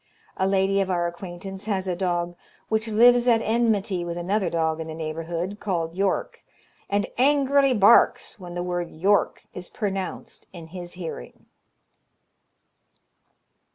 A 0.35 0.47
lady 0.47 0.81
of 0.81 0.89
our 0.89 1.05
acquaintance 1.05 1.67
has 1.67 1.87
a 1.87 1.95
dog 1.95 2.35
which 2.69 2.87
lives 2.87 3.27
at 3.27 3.43
enmity 3.43 4.03
with 4.03 4.17
another 4.17 4.49
dog 4.49 4.79
in 4.81 4.87
the 4.87 4.95
neighbourhood, 4.95 5.59
called 5.59 5.93
York, 5.93 6.43
and 6.89 7.05
angrily 7.19 7.75
barks 7.75 8.39
when 8.39 8.55
the 8.55 8.63
word 8.63 8.89
York 8.89 9.43
is 9.53 9.69
pronounced 9.69 10.47
in 10.53 10.69
his 10.69 10.93
hearing. 10.93 11.45